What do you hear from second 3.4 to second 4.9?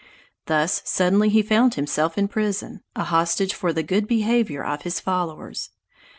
for the good behavior of